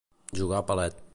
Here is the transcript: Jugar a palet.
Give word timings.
Jugar 0.31 0.57
a 0.59 0.63
palet. 0.65 1.03